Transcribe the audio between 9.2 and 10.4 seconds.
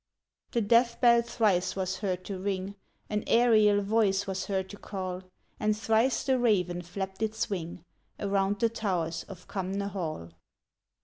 of Cumnor Hall.